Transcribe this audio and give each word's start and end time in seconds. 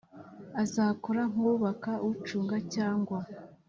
azakora 0.63 1.21
nk 1.31 1.35
uwubaka 1.43 1.91
ucunga 2.11 2.57
cyangwa 2.73 3.19